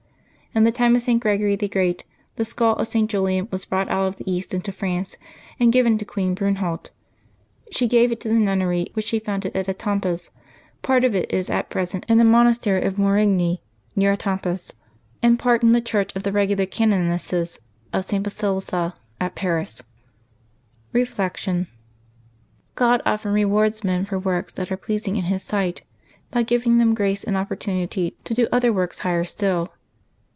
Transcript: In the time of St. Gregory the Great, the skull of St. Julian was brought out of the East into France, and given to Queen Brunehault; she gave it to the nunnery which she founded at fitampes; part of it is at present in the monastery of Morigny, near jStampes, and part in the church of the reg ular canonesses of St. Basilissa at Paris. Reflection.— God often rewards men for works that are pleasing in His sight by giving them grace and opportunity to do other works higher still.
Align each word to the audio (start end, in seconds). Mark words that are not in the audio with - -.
In 0.53 0.65
the 0.65 0.71
time 0.73 0.97
of 0.97 1.01
St. 1.01 1.21
Gregory 1.21 1.55
the 1.55 1.69
Great, 1.69 2.03
the 2.35 2.43
skull 2.43 2.75
of 2.75 2.85
St. 2.85 3.09
Julian 3.09 3.47
was 3.51 3.63
brought 3.63 3.87
out 3.89 4.05
of 4.07 4.17
the 4.17 4.29
East 4.29 4.53
into 4.53 4.73
France, 4.73 5.15
and 5.61 5.71
given 5.71 5.97
to 5.97 6.03
Queen 6.03 6.35
Brunehault; 6.35 6.89
she 7.71 7.87
gave 7.87 8.11
it 8.11 8.19
to 8.19 8.27
the 8.27 8.33
nunnery 8.35 8.89
which 8.91 9.05
she 9.05 9.17
founded 9.17 9.55
at 9.55 9.67
fitampes; 9.67 10.29
part 10.81 11.05
of 11.05 11.15
it 11.15 11.31
is 11.33 11.49
at 11.49 11.69
present 11.69 12.05
in 12.09 12.17
the 12.17 12.25
monastery 12.25 12.81
of 12.83 12.97
Morigny, 12.97 13.61
near 13.95 14.17
jStampes, 14.17 14.73
and 15.23 15.39
part 15.39 15.63
in 15.63 15.71
the 15.71 15.79
church 15.79 16.13
of 16.17 16.23
the 16.23 16.33
reg 16.33 16.49
ular 16.49 16.69
canonesses 16.69 17.61
of 17.93 18.03
St. 18.03 18.21
Basilissa 18.21 18.95
at 19.21 19.35
Paris. 19.35 19.81
Reflection.— 20.91 21.67
God 22.75 23.01
often 23.05 23.31
rewards 23.31 23.85
men 23.85 24.03
for 24.03 24.19
works 24.19 24.51
that 24.51 24.69
are 24.69 24.75
pleasing 24.75 25.15
in 25.15 25.23
His 25.31 25.43
sight 25.43 25.83
by 26.29 26.43
giving 26.43 26.77
them 26.77 26.93
grace 26.93 27.23
and 27.23 27.37
opportunity 27.37 28.17
to 28.25 28.33
do 28.33 28.49
other 28.51 28.73
works 28.73 28.99
higher 28.99 29.23
still. 29.23 29.69